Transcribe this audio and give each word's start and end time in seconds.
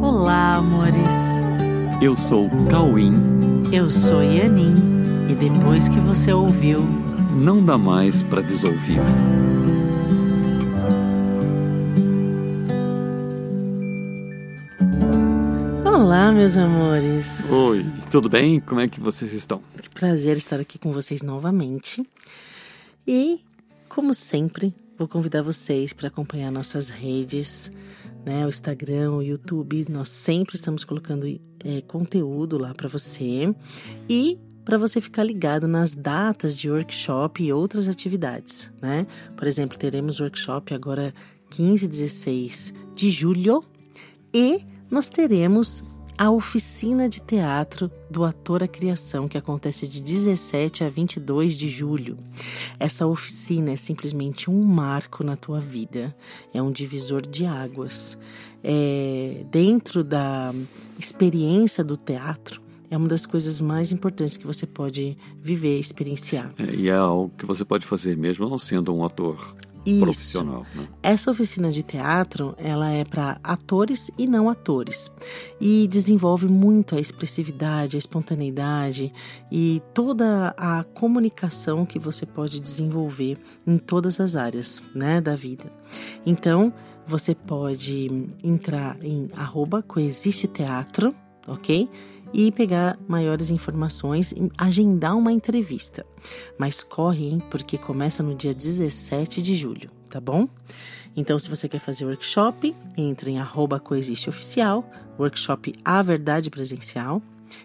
Olá, 0.00 0.54
amores. 0.58 1.02
Eu 2.00 2.14
sou 2.14 2.48
Cauim. 2.70 3.12
Eu 3.72 3.90
sou 3.90 4.22
Yanin. 4.22 4.76
E 5.28 5.34
depois 5.34 5.88
que 5.88 5.98
você 5.98 6.32
ouviu, 6.32 6.86
Não 7.34 7.60
dá 7.60 7.76
mais 7.76 8.22
para 8.22 8.42
desouvir. 8.42 9.00
Olá, 16.08 16.32
meus 16.32 16.56
amores. 16.56 17.52
Oi, 17.52 17.84
tudo 18.10 18.30
bem? 18.30 18.60
Como 18.60 18.80
é 18.80 18.88
que 18.88 18.98
vocês 18.98 19.34
estão? 19.34 19.60
Que 19.78 19.90
prazer 19.90 20.38
estar 20.38 20.58
aqui 20.58 20.78
com 20.78 20.90
vocês 20.90 21.20
novamente. 21.20 22.02
E, 23.06 23.44
como 23.90 24.14
sempre, 24.14 24.74
vou 24.96 25.06
convidar 25.06 25.42
vocês 25.42 25.92
para 25.92 26.08
acompanhar 26.08 26.50
nossas 26.50 26.88
redes, 26.88 27.70
né? 28.24 28.46
O 28.46 28.48
Instagram, 28.48 29.16
o 29.16 29.22
YouTube. 29.22 29.84
Nós 29.90 30.08
sempre 30.08 30.54
estamos 30.54 30.82
colocando 30.82 31.26
é, 31.62 31.82
conteúdo 31.82 32.56
lá 32.56 32.72
para 32.72 32.88
você. 32.88 33.54
E 34.08 34.38
para 34.64 34.78
você 34.78 35.02
ficar 35.02 35.24
ligado 35.24 35.68
nas 35.68 35.94
datas 35.94 36.56
de 36.56 36.70
workshop 36.70 37.44
e 37.44 37.52
outras 37.52 37.86
atividades, 37.86 38.72
né? 38.80 39.06
Por 39.36 39.46
exemplo, 39.46 39.76
teremos 39.76 40.20
workshop 40.20 40.72
agora 40.72 41.12
15 41.50 41.84
e 41.84 41.88
16 41.88 42.74
de 42.94 43.10
julho 43.10 43.62
e 44.32 44.64
nós 44.90 45.10
teremos 45.10 45.84
a 46.18 46.30
oficina 46.32 47.08
de 47.08 47.20
teatro 47.20 47.88
do 48.10 48.24
Ator 48.24 48.64
à 48.64 48.68
Criação, 48.68 49.28
que 49.28 49.38
acontece 49.38 49.86
de 49.86 50.02
17 50.02 50.82
a 50.82 50.88
22 50.88 51.56
de 51.56 51.68
julho. 51.68 52.18
Essa 52.80 53.06
oficina 53.06 53.70
é 53.70 53.76
simplesmente 53.76 54.50
um 54.50 54.64
marco 54.64 55.22
na 55.22 55.36
tua 55.36 55.60
vida, 55.60 56.12
é 56.52 56.60
um 56.60 56.72
divisor 56.72 57.22
de 57.22 57.46
águas. 57.46 58.18
É, 58.64 59.44
dentro 59.48 60.02
da 60.02 60.52
experiência 60.98 61.84
do 61.84 61.96
teatro, 61.96 62.60
é 62.90 62.96
uma 62.96 63.06
das 63.06 63.24
coisas 63.24 63.60
mais 63.60 63.92
importantes 63.92 64.36
que 64.36 64.46
você 64.46 64.66
pode 64.66 65.16
viver, 65.40 65.78
experienciar. 65.78 66.52
É, 66.58 66.74
e 66.74 66.88
é 66.88 66.94
algo 66.94 67.32
que 67.38 67.46
você 67.46 67.64
pode 67.64 67.86
fazer 67.86 68.16
mesmo 68.16 68.48
não 68.48 68.58
sendo 68.58 68.92
um 68.92 69.04
ator 69.04 69.54
Isso. 69.90 70.00
profissional. 70.00 70.66
Né? 70.74 70.88
Essa 71.02 71.30
oficina 71.30 71.70
de 71.70 71.82
teatro, 71.82 72.54
ela 72.58 72.90
é 72.90 73.04
para 73.04 73.38
atores 73.42 74.10
e 74.18 74.26
não 74.26 74.48
atores 74.48 75.12
e 75.60 75.86
desenvolve 75.88 76.46
muito 76.46 76.94
a 76.94 77.00
expressividade, 77.00 77.96
a 77.96 77.98
espontaneidade 77.98 79.12
e 79.50 79.82
toda 79.94 80.54
a 80.56 80.84
comunicação 80.84 81.86
que 81.86 81.98
você 81.98 82.26
pode 82.26 82.60
desenvolver 82.60 83.38
em 83.66 83.78
todas 83.78 84.20
as 84.20 84.36
áreas, 84.36 84.82
né, 84.94 85.20
da 85.20 85.34
vida. 85.34 85.72
Então, 86.24 86.72
você 87.06 87.34
pode 87.34 88.28
entrar 88.44 88.96
em 89.02 89.30
arroba 89.34 89.82
coexiste 89.82 90.46
teatro, 90.46 91.14
ok? 91.46 91.88
E 92.32 92.52
pegar 92.52 92.98
maiores 93.06 93.50
informações 93.50 94.32
e 94.32 94.50
agendar 94.56 95.16
uma 95.16 95.32
entrevista. 95.32 96.04
Mas 96.58 96.82
corre, 96.82 97.28
hein, 97.28 97.42
porque 97.50 97.78
começa 97.78 98.22
no 98.22 98.34
dia 98.34 98.52
17 98.52 99.40
de 99.40 99.54
julho, 99.54 99.90
tá 100.08 100.20
bom? 100.20 100.48
Então, 101.16 101.38
se 101.38 101.48
você 101.48 101.68
quer 101.68 101.80
fazer 101.80 102.04
workshop, 102.04 102.74
entre 102.96 103.32
em 103.32 103.38
arroba 103.38 103.80
coexisteoficial, 103.80 104.88
workshop 105.18 105.72
A 105.84 106.00
Verdade 106.02 106.50
Presencial. 106.50 107.22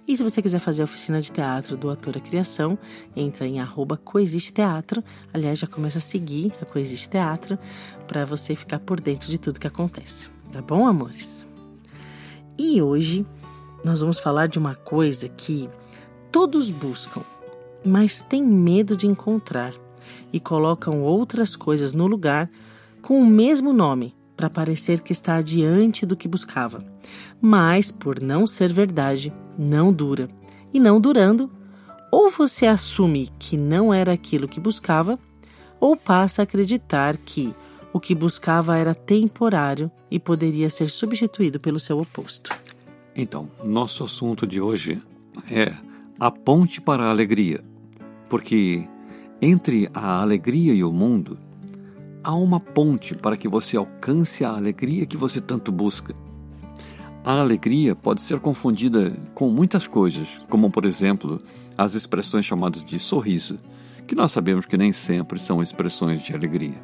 E 0.07 0.15
se 0.15 0.23
você 0.23 0.41
quiser 0.41 0.59
fazer 0.59 0.81
a 0.81 0.85
oficina 0.85 1.19
de 1.19 1.31
teatro 1.31 1.75
do 1.75 1.89
Ator 1.89 2.17
à 2.17 2.19
Criação, 2.19 2.79
entra 3.15 3.45
em 3.45 3.59
arroba 3.59 3.97
Coexiste 3.97 4.53
Teatro. 4.53 5.03
Aliás, 5.33 5.59
já 5.59 5.67
começa 5.67 5.99
a 5.99 6.01
seguir 6.01 6.53
a 6.61 6.65
Coexiste 6.65 7.09
Teatro 7.09 7.59
para 8.07 8.25
você 8.25 8.55
ficar 8.55 8.79
por 8.79 8.99
dentro 8.99 9.29
de 9.29 9.37
tudo 9.37 9.59
que 9.59 9.67
acontece. 9.67 10.29
Tá 10.51 10.61
bom, 10.61 10.87
amores? 10.87 11.45
E 12.57 12.81
hoje 12.81 13.25
nós 13.83 13.99
vamos 13.99 14.19
falar 14.19 14.47
de 14.47 14.57
uma 14.57 14.75
coisa 14.75 15.27
que 15.27 15.69
todos 16.31 16.71
buscam, 16.71 17.21
mas 17.85 18.21
têm 18.21 18.43
medo 18.43 18.95
de 18.95 19.07
encontrar 19.07 19.73
e 20.31 20.39
colocam 20.39 21.01
outras 21.01 21.55
coisas 21.55 21.93
no 21.93 22.07
lugar 22.07 22.49
com 23.01 23.19
o 23.19 23.25
mesmo 23.25 23.73
nome 23.73 24.15
para 24.35 24.49
parecer 24.49 25.01
que 25.01 25.11
está 25.11 25.35
adiante 25.35 26.05
do 26.05 26.15
que 26.15 26.27
buscava. 26.27 26.83
Mas, 27.41 27.91
por 27.91 28.19
não 28.21 28.47
ser 28.47 28.71
verdade, 28.71 29.33
não 29.57 29.91
dura. 29.91 30.27
E 30.73 30.79
não 30.79 30.99
durando, 30.99 31.51
ou 32.09 32.29
você 32.29 32.65
assume 32.65 33.31
que 33.37 33.57
não 33.57 33.93
era 33.93 34.13
aquilo 34.13 34.47
que 34.47 34.59
buscava, 34.59 35.19
ou 35.79 35.95
passa 35.95 36.41
a 36.41 36.43
acreditar 36.43 37.17
que 37.17 37.53
o 37.91 37.99
que 37.99 38.15
buscava 38.15 38.77
era 38.77 38.95
temporário 38.95 39.91
e 40.09 40.17
poderia 40.17 40.69
ser 40.69 40.89
substituído 40.89 41.59
pelo 41.59 41.79
seu 41.79 41.99
oposto. 41.99 42.49
Então, 43.15 43.49
nosso 43.63 44.03
assunto 44.03 44.47
de 44.47 44.59
hoje 44.59 45.01
é 45.51 45.73
a 46.19 46.31
ponte 46.31 46.81
para 46.81 47.05
a 47.05 47.09
alegria. 47.09 47.63
Porque 48.27 48.87
entre 49.41 49.89
a 49.93 50.21
alegria 50.21 50.73
e 50.73 50.83
o 50.83 50.91
mundo, 50.91 51.37
há 52.23 52.33
uma 52.33 52.59
ponte 52.59 53.13
para 53.13 53.37
que 53.37 53.47
você 53.47 53.77
alcance 53.77 54.43
a 54.43 54.49
alegria 54.49 55.05
que 55.05 55.17
você 55.17 55.39
tanto 55.39 55.71
busca. 55.71 56.13
A 57.23 57.39
alegria 57.39 57.95
pode 57.95 58.21
ser 58.21 58.39
confundida 58.39 59.11
com 59.33 59.49
muitas 59.49 59.87
coisas, 59.87 60.41
como 60.49 60.71
por 60.71 60.85
exemplo, 60.85 61.41
as 61.77 61.93
expressões 61.93 62.45
chamadas 62.45 62.83
de 62.83 62.97
sorriso, 62.99 63.59
que 64.07 64.15
nós 64.15 64.31
sabemos 64.31 64.65
que 64.65 64.77
nem 64.77 64.91
sempre 64.91 65.39
são 65.39 65.61
expressões 65.61 66.21
de 66.21 66.33
alegria. 66.33 66.81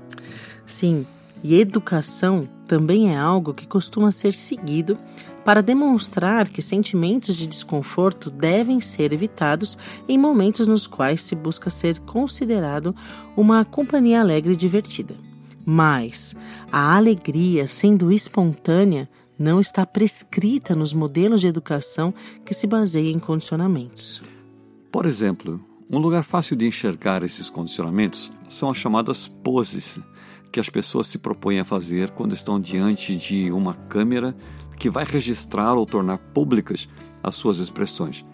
Sim, 0.66 1.06
e 1.44 1.60
educação 1.60 2.48
também 2.68 3.14
é 3.14 3.18
algo 3.18 3.54
que 3.54 3.66
costuma 3.66 4.12
ser 4.12 4.34
seguido 4.34 4.98
para 5.44 5.62
demonstrar 5.62 6.50
que 6.50 6.62
sentimentos 6.62 7.36
de 7.36 7.48
desconforto 7.48 8.30
devem 8.30 8.80
ser 8.80 9.14
evitados 9.14 9.78
em 10.08 10.18
momentos 10.18 10.68
nos 10.68 10.86
quais 10.86 11.22
se 11.22 11.36
busca 11.36 11.70
ser 11.70 12.00
considerado 12.00 12.96
uma 13.36 13.64
companhia 13.66 14.22
alegre 14.22 14.54
e 14.54 14.58
divertida. 14.58 15.16
Mas 15.66 16.36
a 16.72 16.96
alegria, 16.96 17.68
sendo 17.68 18.12
espontânea, 18.12 19.10
não 19.38 19.60
está 19.60 19.86
prescrita 19.86 20.76
nos 20.76 20.94
modelos 20.94 21.42
de 21.42 21.48
educação 21.48 22.14
que 22.44 22.54
se 22.54 22.68
baseiam 22.68 23.12
em 23.12 23.20
condicionamentos. 23.20 24.22
Por 24.92 25.06
exemplo, 25.06 25.64
um 25.90 25.98
lugar 25.98 26.24
fácil 26.24 26.56
de 26.56 26.68
enxergar 26.68 27.24
esses 27.24 27.50
condicionamentos 27.50 28.32
são 28.50 28.70
as 28.70 28.78
chamadas 28.78 29.28
poses 29.28 30.00
que 30.52 30.60
as 30.60 30.70
pessoas 30.70 31.08
se 31.08 31.18
propõem 31.18 31.60
a 31.60 31.66
fazer 31.66 32.10
quando 32.12 32.34
estão 32.34 32.60
diante 32.60 33.16
de 33.16 33.52
uma 33.52 33.74
câmera 33.74 34.36
que 34.80 34.90
vai 34.90 35.04
registrar 35.04 35.76
ou 35.76 35.86
tornar 35.86 36.18
públicas 36.18 36.88
as 37.22 37.36
suas 37.36 37.60
expressões. 37.60 38.26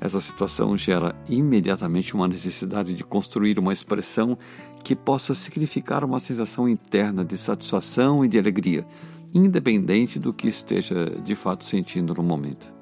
Essa 0.00 0.20
situação 0.20 0.76
gera 0.76 1.14
imediatamente 1.30 2.14
uma 2.14 2.28
necessidade 2.28 2.92
de 2.94 3.04
construir 3.04 3.58
uma 3.58 3.72
expressão 3.72 4.36
que 4.82 4.94
possa 4.94 5.34
significar 5.34 6.04
uma 6.04 6.20
sensação 6.20 6.68
interna 6.68 7.24
de 7.24 7.38
satisfação 7.38 8.24
e 8.24 8.28
de 8.28 8.38
alegria, 8.38 8.84
independente 9.32 10.18
do 10.18 10.32
que 10.32 10.48
esteja 10.48 11.10
de 11.24 11.34
fato 11.34 11.64
sentindo 11.64 12.12
no 12.12 12.22
momento. 12.22 12.74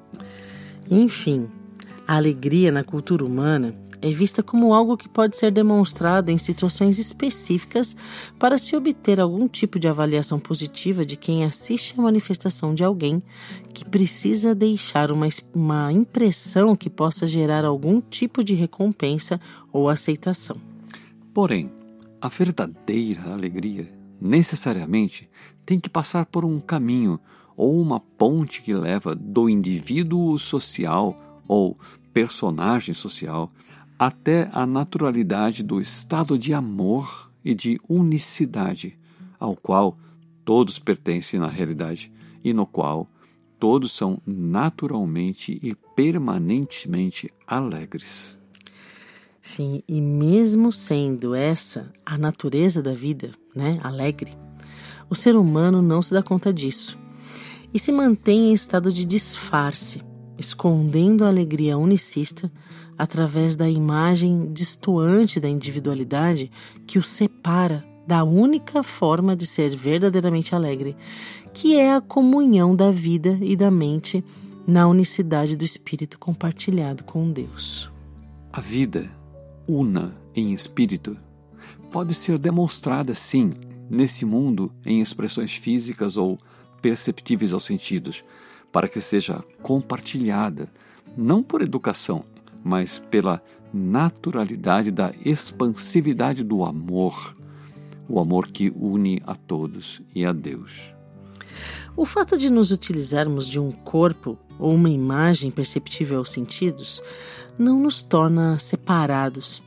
Enfim, 0.91 1.49
a 2.09 2.17
alegria 2.17 2.73
na 2.73 2.83
cultura 2.83 3.25
humana 3.25 3.75
é 4.03 4.11
vista 4.11 4.43
como 4.43 4.75
algo 4.75 4.97
que 4.97 5.09
pode 5.09 5.37
ser 5.37 5.53
demonstrado 5.53 6.31
em 6.31 6.37
situações 6.37 6.99
específicas 6.99 7.97
para 8.37 8.59
se 8.59 8.75
obter 8.75 9.21
algum 9.21 9.47
tipo 9.47 9.79
de 9.79 9.87
avaliação 9.87 10.41
positiva 10.41 11.07
de 11.07 11.17
quem 11.17 11.45
assiste 11.45 11.95
a 11.97 12.03
manifestação 12.03 12.75
de 12.75 12.83
alguém 12.83 13.23
que 13.73 13.85
precisa 13.85 14.57
deixar 14.57 15.13
uma, 15.13 15.29
uma 15.55 15.93
impressão 15.93 16.75
que 16.75 16.91
possa 16.91 17.29
gerar 17.29 17.65
algum 17.65 18.01
tipo 18.01 18.43
de 18.43 18.55
recompensa 18.55 19.41
ou 19.73 19.89
aceitação. 19.89 20.57
Porém, 21.33 21.71
a 22.21 22.29
verdadeira 22.29 23.33
alegria 23.33 23.89
necessariamente 24.21 25.31
tem 25.65 25.79
que 25.79 25.89
passar 25.89 26.27
por 26.27 26.45
um 26.45 26.59
caminho 26.59 27.21
ou 27.57 27.81
uma 27.81 28.01
ponte 28.01 28.63
que 28.63 28.75
leva 28.75 29.15
do 29.15 29.49
indivíduo 29.49 30.37
social 30.39 31.15
ou 31.47 31.79
personagem 32.13 32.95
social 32.95 33.53
até 34.07 34.51
a 34.53 34.67
naturalidade 34.67 35.63
do 35.63 35.81
estado 35.81 36.37
de 36.37 36.53
amor 36.53 37.31
e 37.45 37.55
de 37.55 37.79
unicidade 37.89 38.99
ao 39.39 39.55
qual 39.55 39.97
todos 40.45 40.77
pertencem 40.77 41.39
na 41.39 41.47
realidade 41.47 42.13
e 42.43 42.53
no 42.53 42.67
qual 42.67 43.09
todos 43.61 43.93
são 43.93 44.21
naturalmente 44.27 45.57
e 45.63 45.77
permanentemente 45.95 47.33
alegres. 47.47 48.37
Sim, 49.41 49.85
e 49.87 50.01
mesmo 50.01 50.73
sendo 50.73 51.33
essa 51.33 51.93
a 52.05 52.19
natureza 52.19 52.83
da 52.83 52.93
vida, 52.93 53.31
né, 53.55 53.79
alegre, 53.85 54.37
o 55.09 55.15
ser 55.15 55.37
humano 55.37 55.81
não 55.81 56.03
se 56.03 56.13
dá 56.13 56.25
conta 56.25 56.53
disso 56.53 56.99
e 57.73 57.79
se 57.79 57.93
mantém 57.93 58.51
em 58.51 58.53
estado 58.53 58.93
de 58.93 59.05
disfarce, 59.05 60.03
escondendo 60.37 61.25
a 61.25 61.29
alegria 61.29 61.79
unicista 61.79 62.51
através 63.03 63.57
da 63.57 63.69
imagem 63.69 64.53
distoante 64.53 65.41
da 65.41 65.49
individualidade 65.49 66.49
que 66.87 67.01
o 67.01 67.03
separa 67.03 67.85
da 68.07 68.23
única 68.23 68.85
forma 68.85 69.35
de 69.35 69.45
ser 69.45 69.77
verdadeiramente 69.77 70.55
alegre, 70.55 70.97
que 71.53 71.77
é 71.77 71.97
a 71.97 72.01
comunhão 72.01 72.77
da 72.77 72.93
vida 72.93 73.37
e 73.43 73.57
da 73.57 73.73
mente 73.73 74.25
na 74.69 74.87
unicidade 74.87 75.57
do 75.57 75.65
espírito 75.65 76.17
compartilhado 76.17 77.03
com 77.03 77.29
Deus. 77.33 77.91
A 78.53 78.61
vida, 78.61 79.11
una 79.67 80.15
em 80.33 80.53
espírito, 80.53 81.17
pode 81.91 82.15
ser 82.15 82.39
demonstrada, 82.39 83.17
sim, 83.17 83.53
nesse 83.91 84.25
mundo 84.25 84.71
em 84.87 85.01
expressões 85.01 85.53
físicas 85.53 86.17
ou 86.17 86.39
perceptíveis 86.81 87.53
aos 87.53 87.65
sentidos, 87.65 88.23
para 88.71 88.87
que 88.87 89.01
seja 89.01 89.43
compartilhada, 89.61 90.69
não 91.17 91.43
por 91.43 91.63
educação, 91.63 92.23
mas 92.63 93.03
pela 93.11 93.43
naturalidade 93.73 94.91
da 94.91 95.13
expansividade 95.25 96.45
do 96.45 96.65
amor, 96.65 97.37
o 98.09 98.21
amor 98.21 98.49
que 98.49 98.73
une 98.77 99.23
a 99.27 99.35
todos 99.35 100.03
e 100.15 100.25
a 100.25 100.33
Deus. 100.33 100.93
O 101.97 102.07
fato 102.07 102.37
de 102.37 102.49
nos 102.49 102.71
utilizarmos 102.71 103.47
de 103.47 103.61
um 103.61 103.71
corpo 103.71 104.39
ou 104.59 104.75
uma 104.75 104.91
imagem 104.91 105.51
perceptível 105.51 106.19
aos 106.19 106.31
sentidos 106.31 107.03
não 107.59 107.79
nos 107.79 108.03
torna 108.03 108.59
separados, 108.59 109.63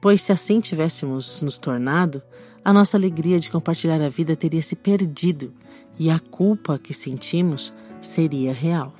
pois 0.00 0.20
se 0.20 0.32
assim 0.32 0.60
tivéssemos 0.60 1.42
nos 1.42 1.58
tornado, 1.58 2.22
a 2.64 2.72
nossa 2.72 2.96
alegria 2.96 3.38
de 3.38 3.50
compartilhar 3.50 4.00
a 4.00 4.08
vida 4.08 4.36
teria 4.36 4.62
se 4.62 4.76
perdido 4.76 5.52
e 5.98 6.10
a 6.10 6.18
culpa 6.18 6.78
que 6.78 6.94
sentimos 6.94 7.72
seria 8.00 8.52
real. 8.52 8.94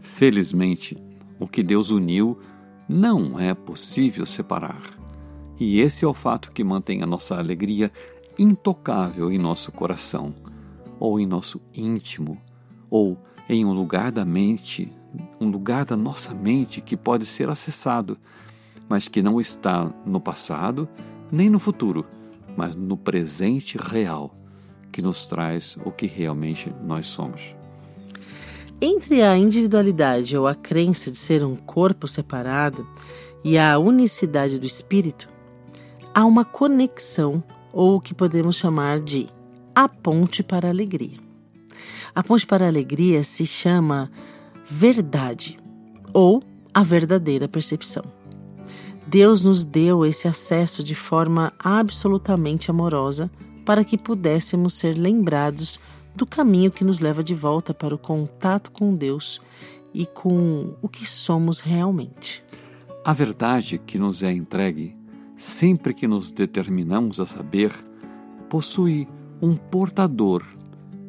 Felizmente, 0.00 0.96
o 1.40 1.48
que 1.48 1.62
Deus 1.62 1.90
uniu 1.90 2.38
não 2.86 3.40
é 3.40 3.54
possível 3.54 4.26
separar. 4.26 4.82
E 5.58 5.80
esse 5.80 6.04
é 6.04 6.08
o 6.08 6.14
fato 6.14 6.52
que 6.52 6.62
mantém 6.62 7.02
a 7.02 7.06
nossa 7.06 7.36
alegria 7.38 7.90
intocável 8.38 9.32
em 9.32 9.38
nosso 9.38 9.72
coração, 9.72 10.34
ou 10.98 11.18
em 11.18 11.26
nosso 11.26 11.60
íntimo, 11.74 12.40
ou 12.90 13.18
em 13.48 13.64
um 13.64 13.72
lugar 13.72 14.12
da 14.12 14.24
mente, 14.24 14.92
um 15.40 15.48
lugar 15.48 15.84
da 15.84 15.96
nossa 15.96 16.34
mente 16.34 16.80
que 16.80 16.96
pode 16.96 17.26
ser 17.26 17.48
acessado, 17.48 18.18
mas 18.88 19.08
que 19.08 19.22
não 19.22 19.40
está 19.40 19.92
no 20.04 20.20
passado 20.20 20.88
nem 21.32 21.48
no 21.48 21.58
futuro, 21.58 22.04
mas 22.56 22.74
no 22.74 22.96
presente 22.96 23.78
real, 23.78 24.34
que 24.90 25.00
nos 25.00 25.26
traz 25.26 25.76
o 25.84 25.90
que 25.90 26.06
realmente 26.06 26.72
nós 26.82 27.06
somos. 27.06 27.59
Entre 28.82 29.22
a 29.22 29.36
individualidade 29.36 30.34
ou 30.38 30.46
a 30.46 30.54
crença 30.54 31.10
de 31.10 31.18
ser 31.18 31.44
um 31.44 31.54
corpo 31.54 32.08
separado 32.08 32.86
e 33.44 33.58
a 33.58 33.78
unicidade 33.78 34.58
do 34.58 34.64
espírito, 34.64 35.28
há 36.14 36.24
uma 36.24 36.46
conexão, 36.46 37.44
ou 37.74 37.96
o 37.96 38.00
que 38.00 38.14
podemos 38.14 38.56
chamar 38.56 38.98
de 38.98 39.28
a 39.74 39.86
ponte 39.86 40.42
para 40.42 40.66
a 40.66 40.70
alegria. 40.70 41.18
A 42.14 42.22
ponte 42.22 42.46
para 42.46 42.64
a 42.64 42.68
alegria 42.68 43.22
se 43.22 43.44
chama 43.44 44.10
verdade 44.66 45.58
ou 46.14 46.42
a 46.72 46.82
verdadeira 46.82 47.46
percepção. 47.46 48.04
Deus 49.06 49.44
nos 49.44 49.62
deu 49.62 50.06
esse 50.06 50.26
acesso 50.26 50.82
de 50.82 50.94
forma 50.94 51.52
absolutamente 51.58 52.70
amorosa 52.70 53.30
para 53.66 53.84
que 53.84 53.98
pudéssemos 53.98 54.72
ser 54.72 54.96
lembrados 54.96 55.78
do 56.14 56.26
caminho 56.26 56.70
que 56.70 56.84
nos 56.84 56.98
leva 56.98 57.22
de 57.22 57.34
volta 57.34 57.72
para 57.72 57.94
o 57.94 57.98
contato 57.98 58.70
com 58.70 58.94
Deus 58.94 59.40
e 59.92 60.06
com 60.06 60.74
o 60.80 60.88
que 60.88 61.06
somos 61.06 61.60
realmente. 61.60 62.44
A 63.04 63.12
verdade 63.12 63.78
que 63.78 63.98
nos 63.98 64.22
é 64.22 64.32
entregue, 64.32 64.96
sempre 65.36 65.94
que 65.94 66.06
nos 66.06 66.30
determinamos 66.30 67.18
a 67.18 67.26
saber, 67.26 67.72
possui 68.48 69.08
um 69.40 69.56
portador 69.56 70.44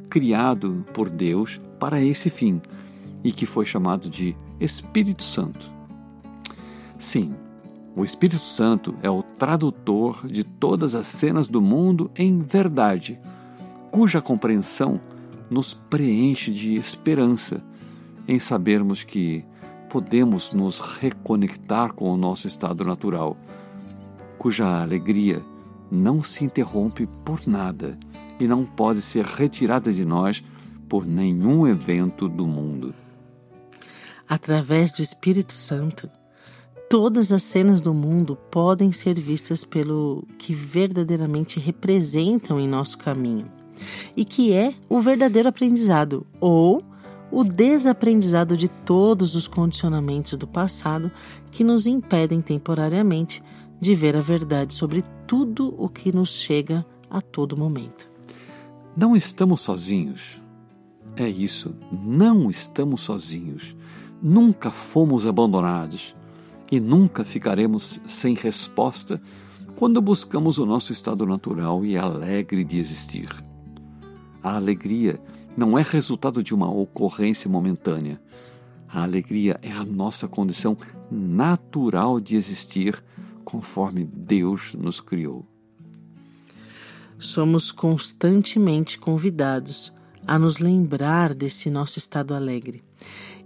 criado 0.10 0.86
por 0.94 1.10
Deus 1.10 1.60
para 1.80 2.02
esse 2.02 2.30
fim 2.30 2.62
e 3.24 3.32
que 3.32 3.46
foi 3.46 3.66
chamado 3.66 4.10
de 4.10 4.36
Espírito 4.60 5.24
Santo. 5.24 5.70
Sim, 6.98 7.34
o 7.96 8.06
Espírito 8.06 8.44
Santo 8.44 8.96
é 9.04 9.10
o 9.10 9.22
tradutor 9.22 10.26
de 10.28 10.44
todas 10.44 10.96
as 10.96 11.08
cenas 11.08 11.48
do 11.48 11.62
mundo 11.62 12.10
em 12.16 12.40
verdade 12.40 13.20
cuja 13.92 14.22
compreensão 14.22 15.00
nos 15.50 15.74
preenche 15.74 16.50
de 16.50 16.76
esperança 16.76 17.62
em 18.26 18.40
sabermos 18.40 19.04
que 19.04 19.44
podemos 19.90 20.54
nos 20.54 20.80
reconectar 20.80 21.94
com 21.94 22.10
o 22.10 22.16
nosso 22.16 22.48
estado 22.48 22.86
natural, 22.86 23.36
cuja 24.38 24.82
alegria 24.82 25.44
não 25.92 26.24
se 26.24 26.46
interrompe 26.46 27.06
por 27.26 27.46
nada 27.46 28.00
e 28.40 28.48
não 28.48 28.66
pode 28.66 29.02
ser 29.02 29.26
retirada 29.26 29.92
de 29.92 30.06
nós 30.06 30.42
por 30.88 31.06
nenhum 31.06 31.68
evento 31.68 32.30
do 32.30 32.48
mundo. 32.48 32.96
Através 34.28 34.94
do 34.94 35.02
Espírito 35.02 35.52
Santo, 35.52 36.10
todas 36.90 37.34
as 37.34 37.44
cenas 37.44 37.82
do 37.82 37.94
mundo 37.94 38.38
podem 38.50 38.94
ser 38.94 39.20
vistas 39.20 39.66
pelo 39.66 40.26
que 40.38 40.54
verdadeiramente 40.54 41.60
representam 41.60 42.58
em 42.58 42.68
nosso 42.70 42.98
caminho 42.98 43.61
e 44.16 44.26
que 44.26 44.54
é 44.54 44.74
o 44.90 45.00
verdadeiro 45.00 45.50
aprendizado 45.50 46.26
ou 46.40 46.84
o 47.32 47.44
desaprendizado 47.44 48.58
de 48.58 48.68
todos 48.68 49.36
os 49.36 49.48
condicionamentos 49.48 50.38
do 50.38 50.48
passado 50.48 51.12
que 51.50 51.64
nos 51.64 51.88
impedem 51.88 52.42
temporariamente 52.42 53.42
de 53.80 53.96
ver 53.96 54.16
a 54.18 54.22
verdade 54.22 54.74
sobre 54.74 55.04
tudo 55.26 55.74
o 55.78 55.88
que 55.88 56.12
nos 56.12 56.30
chega 56.30 56.86
a 57.10 57.22
todo 57.22 57.58
momento. 57.58 58.10
Não 58.96 59.16
estamos 59.16 59.62
sozinhos. 59.62 60.42
É 61.16 61.28
isso, 61.28 61.74
não 61.92 62.50
estamos 62.50 63.02
sozinhos. 63.02 63.76
Nunca 64.22 64.70
fomos 64.70 65.26
abandonados 65.26 66.16
e 66.72 66.80
nunca 66.80 67.26
ficaremos 67.26 68.00
sem 68.08 68.36
resposta 68.36 69.22
quando 69.76 70.02
buscamos 70.02 70.58
o 70.58 70.66
nosso 70.66 70.94
estado 70.94 71.26
natural 71.26 71.84
e 71.84 71.98
alegre 71.98 72.64
de 72.64 72.78
existir. 72.78 73.51
A 74.44 74.56
alegria 74.56 75.20
não 75.56 75.78
é 75.78 75.84
resultado 75.84 76.42
de 76.42 76.54
uma 76.54 76.70
ocorrência 76.70 77.50
momentânea. 77.50 78.20
A 78.88 79.04
alegria 79.04 79.60
é 79.62 79.72
a 79.72 79.86
nossa 79.86 80.28
condição 80.28 80.78
natural 81.10 82.20
de 82.20 82.36
existir 82.36 83.04
conforme 83.44 84.04
Deus 84.06 84.74
nos 84.74 85.00
criou. 85.00 85.46
Somos 87.20 87.72
constantemente 87.72 88.98
convidados 88.98 89.94
a 90.26 90.40
nos 90.40 90.60
lembrar 90.60 91.34
desse 91.34 91.70
nosso 91.70 92.00
estado 92.00 92.34
alegre. 92.34 92.84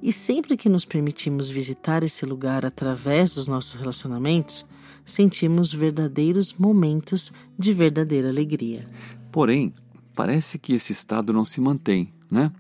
E 0.02 0.12
sempre 0.12 0.56
que 0.56 0.70
nos 0.70 0.86
permitimos 0.86 1.50
visitar 1.50 2.04
esse 2.04 2.26
lugar 2.26 2.66
através 2.66 3.36
dos 3.36 3.48
nossos 3.48 3.74
relacionamentos, 3.74 4.66
sentimos 5.06 5.74
verdadeiros 5.74 6.54
momentos 6.54 7.32
de 7.58 7.74
verdadeira 7.74 8.30
alegria. 8.30 8.88
Porém, 9.32 9.74
parece 10.16 10.58
que 10.58 10.74
esse 10.74 10.94
estado 10.94 11.34
não 11.34 11.44
se 11.44 11.60
mantém, 11.60 12.14
né? 12.30 12.52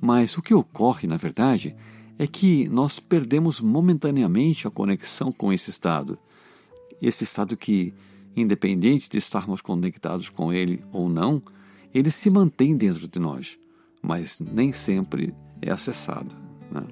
Mas 0.00 0.36
o 0.36 0.42
que 0.42 0.54
ocorre, 0.54 1.06
na 1.06 1.16
verdade, 1.16 1.74
é 2.18 2.26
que 2.26 2.68
nós 2.68 2.98
perdemos 2.98 3.60
momentaneamente 3.60 4.66
a 4.66 4.70
conexão 4.70 5.30
com 5.30 5.52
esse 5.52 5.70
estado. 5.70 6.18
Esse 7.00 7.24
estado 7.24 7.56
que, 7.56 7.92
independente 8.34 9.08
de 9.08 9.18
estarmos 9.18 9.60
conectados 9.60 10.28
com 10.28 10.52
ele 10.52 10.82
ou 10.92 11.08
não, 11.08 11.42
ele 11.92 12.10
se 12.10 12.30
mantém 12.30 12.76
dentro 12.76 13.06
de 13.08 13.18
nós, 13.18 13.58
mas 14.02 14.38
nem 14.38 14.72
sempre 14.72 15.34
é 15.60 15.70
acessado. 15.70 16.34
Né? 16.70 16.82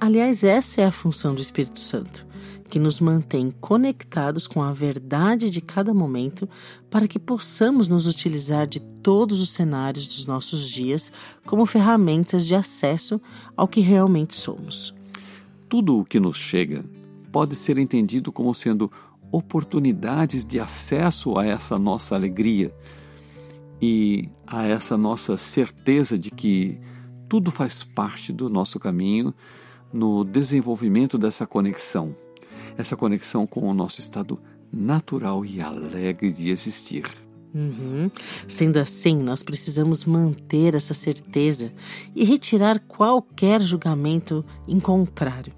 Aliás, 0.00 0.44
essa 0.44 0.82
é 0.82 0.84
a 0.84 0.92
função 0.92 1.34
do 1.34 1.40
Espírito 1.40 1.80
Santo 1.80 2.26
que 2.68 2.78
nos 2.78 2.98
mantém 2.98 3.52
conectados 3.60 4.46
com 4.46 4.62
a 4.62 4.72
verdade 4.72 5.48
de 5.48 5.60
cada 5.60 5.94
momento 5.94 6.48
para 6.90 7.06
que 7.06 7.18
possamos 7.18 7.86
nos 7.86 8.06
utilizar 8.06 8.66
de 8.66 8.80
todos 8.80 9.40
os 9.40 9.52
cenários 9.52 10.08
dos 10.08 10.26
nossos 10.26 10.68
dias 10.68 11.12
como 11.46 11.66
ferramentas 11.66 12.46
de 12.46 12.54
acesso 12.54 13.20
ao 13.56 13.68
que 13.68 13.80
realmente 13.80 14.34
somos. 14.34 14.94
Tudo 15.68 16.00
o 16.00 16.04
que 16.04 16.18
nos 16.18 16.36
chega 16.36 16.84
pode 17.30 17.54
ser 17.54 17.78
entendido 17.78 18.32
como 18.32 18.54
sendo 18.54 18.90
oportunidades 19.30 20.44
de 20.44 20.58
acesso 20.58 21.38
a 21.38 21.46
essa 21.46 21.78
nossa 21.78 22.14
alegria 22.14 22.74
e 23.80 24.28
a 24.46 24.64
essa 24.66 24.96
nossa 24.96 25.36
certeza 25.36 26.18
de 26.18 26.30
que 26.30 26.80
tudo 27.28 27.50
faz 27.50 27.84
parte 27.84 28.32
do 28.32 28.48
nosso 28.48 28.80
caminho 28.80 29.34
no 29.94 30.24
desenvolvimento 30.24 31.16
dessa 31.16 31.46
conexão 31.46 32.14
essa 32.76 32.96
conexão 32.96 33.46
com 33.46 33.68
o 33.68 33.74
nosso 33.74 34.00
estado 34.00 34.38
natural 34.72 35.44
e 35.44 35.60
alegre 35.60 36.32
de 36.32 36.50
existir. 36.50 37.04
Uhum. 37.54 38.10
Sendo 38.48 38.78
assim, 38.78 39.16
nós 39.16 39.42
precisamos 39.42 40.04
manter 40.04 40.74
essa 40.74 40.92
certeza 40.92 41.72
e 42.14 42.24
retirar 42.24 42.80
qualquer 42.80 43.60
julgamento 43.60 44.44
em 44.66 44.80
contrário. 44.80 45.52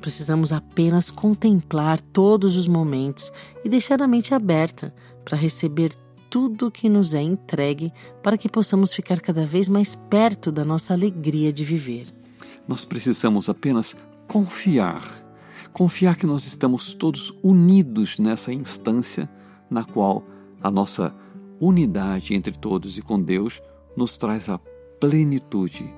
Precisamos 0.00 0.50
apenas 0.50 1.10
contemplar 1.10 2.00
todos 2.00 2.56
os 2.56 2.66
momentos 2.66 3.30
e 3.62 3.68
deixar 3.68 4.00
a 4.00 4.08
mente 4.08 4.32
aberta 4.32 4.94
para 5.22 5.36
receber 5.36 5.92
tudo 6.30 6.70
que 6.70 6.88
nos 6.88 7.12
é 7.12 7.20
entregue 7.20 7.92
para 8.22 8.38
que 8.38 8.48
possamos 8.48 8.94
ficar 8.94 9.20
cada 9.20 9.44
vez 9.44 9.68
mais 9.68 9.94
perto 9.94 10.50
da 10.50 10.64
nossa 10.64 10.94
alegria 10.94 11.52
de 11.52 11.64
viver. 11.64 12.19
Nós 12.66 12.84
precisamos 12.84 13.48
apenas 13.48 13.96
confiar. 14.26 15.24
Confiar 15.72 16.16
que 16.16 16.26
nós 16.26 16.46
estamos 16.46 16.94
todos 16.94 17.34
unidos 17.42 18.18
nessa 18.18 18.52
instância 18.52 19.28
na 19.68 19.84
qual 19.84 20.24
a 20.60 20.70
nossa 20.70 21.14
unidade 21.60 22.34
entre 22.34 22.52
todos 22.52 22.98
e 22.98 23.02
com 23.02 23.20
Deus 23.20 23.62
nos 23.96 24.16
traz 24.16 24.48
a 24.48 24.58
plenitude, 24.98 25.92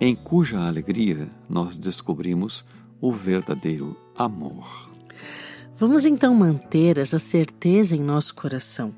em 0.00 0.14
cuja 0.14 0.58
alegria 0.60 1.30
nós 1.48 1.76
descobrimos 1.76 2.64
o 3.00 3.12
verdadeiro 3.12 3.96
amor. 4.16 4.94
Vamos 5.76 6.04
então 6.04 6.32
manter 6.34 6.98
essa 6.98 7.18
certeza 7.18 7.96
em 7.96 8.00
nosso 8.00 8.34
coração, 8.34 8.94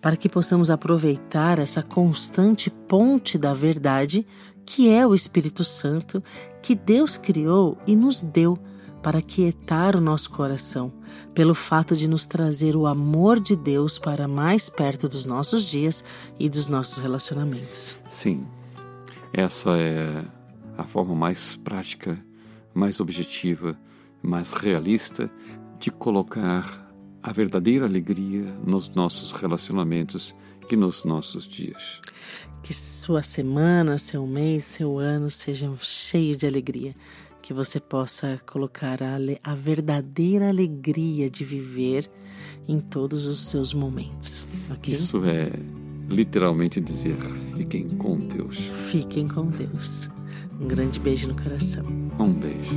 para 0.00 0.16
que 0.16 0.28
possamos 0.28 0.70
aproveitar 0.70 1.58
essa 1.58 1.82
constante 1.82 2.68
ponte 2.68 3.38
da 3.38 3.54
verdade, 3.54 4.26
que 4.66 4.90
é 4.90 5.06
o 5.06 5.14
Espírito 5.14 5.62
Santo, 5.62 6.22
que 6.60 6.74
Deus 6.74 7.16
criou 7.16 7.78
e 7.86 7.94
nos 7.94 8.20
deu 8.20 8.58
para 9.02 9.22
quietar 9.22 9.94
o 9.94 10.00
nosso 10.00 10.28
coração, 10.30 10.92
pelo 11.32 11.54
fato 11.54 11.96
de 11.96 12.08
nos 12.08 12.26
trazer 12.26 12.74
o 12.74 12.86
amor 12.86 13.38
de 13.38 13.54
Deus 13.54 14.00
para 14.00 14.26
mais 14.26 14.68
perto 14.68 15.08
dos 15.08 15.24
nossos 15.24 15.64
dias 15.64 16.04
e 16.40 16.48
dos 16.48 16.66
nossos 16.66 16.98
relacionamentos. 16.98 17.96
Sim, 18.10 18.44
essa 19.32 19.70
é 19.78 20.24
a 20.76 20.82
forma 20.82 21.14
mais 21.14 21.54
prática, 21.54 22.18
mais 22.74 22.98
objetiva, 23.00 23.78
mais 24.20 24.50
realista 24.50 25.30
de 25.78 25.90
colocar 25.90 26.84
a 27.22 27.32
verdadeira 27.32 27.86
alegria 27.86 28.44
nos 28.64 28.90
nossos 28.90 29.30
relacionamentos 29.32 30.34
e 30.70 30.76
nos 30.76 31.04
nossos 31.04 31.46
dias. 31.46 32.00
Que 32.66 32.74
sua 32.74 33.22
semana, 33.22 33.96
seu 33.96 34.26
mês, 34.26 34.64
seu 34.64 34.98
ano 34.98 35.30
sejam 35.30 35.76
cheios 35.78 36.36
de 36.36 36.46
alegria 36.46 36.92
que 37.40 37.52
você 37.52 37.78
possa 37.78 38.40
colocar 38.44 38.98
a, 39.00 39.18
a 39.44 39.54
verdadeira 39.54 40.48
alegria 40.48 41.30
de 41.30 41.44
viver 41.44 42.10
em 42.66 42.80
todos 42.80 43.24
os 43.24 43.48
seus 43.48 43.72
momentos. 43.72 44.44
Okay? 44.68 44.94
Isso 44.94 45.24
é 45.24 45.52
literalmente 46.08 46.80
dizer: 46.80 47.16
fiquem 47.56 47.88
com 47.90 48.18
Deus. 48.18 48.58
Fiquem 48.90 49.28
com 49.28 49.46
Deus. 49.46 50.10
Um 50.60 50.66
grande 50.66 50.98
beijo 50.98 51.28
no 51.28 51.40
coração. 51.40 51.86
Um 52.18 52.32
beijo. 52.32 52.74